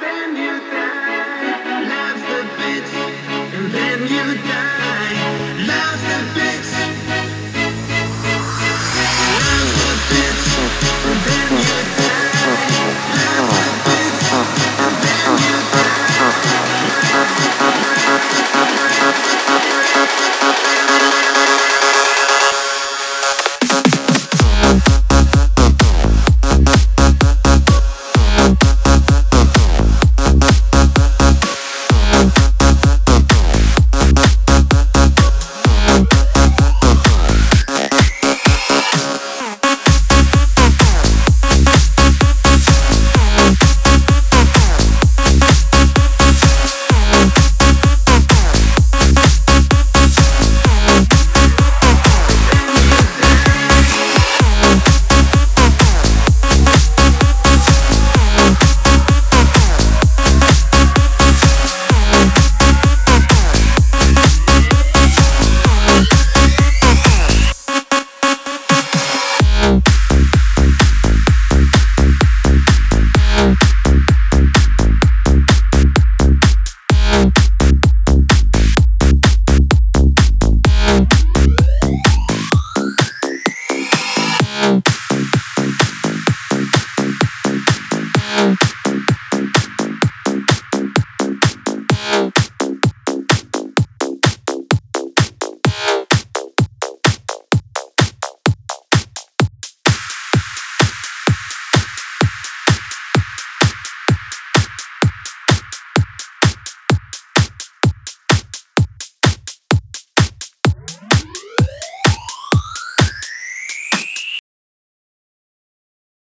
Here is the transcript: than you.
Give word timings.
than 0.00 0.36
you. 0.36 0.49